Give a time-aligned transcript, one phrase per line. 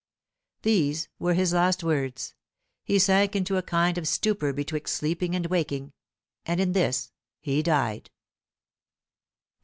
[0.63, 2.33] These were his last words.
[2.83, 5.93] He sank into a kind of stupor betwixt sleeping and waking,
[6.43, 8.09] and in this he died.